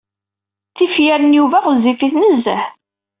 Tifyar 0.75 1.21
n 1.23 1.35
Yuba 1.37 1.59
ɣezzifit 1.65 2.15
nezzeh. 2.17 2.63